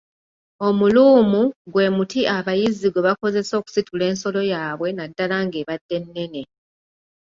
[0.67, 1.41] Omuluumu
[1.71, 6.41] gwe muti abayizzi gwebakozesa okusitula ensolo yaabwe naddala ng’ebadde nnene.